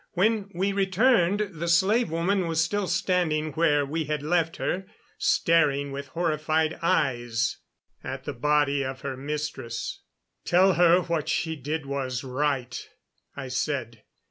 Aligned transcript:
When 0.13 0.49
we 0.55 0.73
returned 0.73 1.49
the 1.53 1.67
slave 1.67 2.09
woman 2.09 2.47
was 2.47 2.59
still 2.59 2.87
standing 2.87 3.51
where 3.51 3.85
we 3.85 4.05
had 4.05 4.23
left 4.23 4.57
her, 4.57 4.87
staring 5.19 5.91
with 5.91 6.07
horrified 6.07 6.79
eyes 6.81 7.57
at 8.03 8.23
the 8.23 8.33
body 8.33 8.83
of 8.83 9.01
her 9.01 9.15
mistress. 9.15 10.01
"Tell 10.43 10.73
her 10.73 11.01
what 11.01 11.29
she 11.29 11.55
did 11.55 11.85
was 11.85 12.23
right," 12.23 12.89
I 13.37 13.49
said. 13.49 14.01